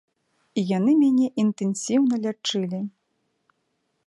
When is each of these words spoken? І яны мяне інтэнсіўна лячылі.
І 0.61 0.63
яны 0.77 0.95
мяне 1.01 1.27
інтэнсіўна 1.43 2.15
лячылі. 2.27 2.81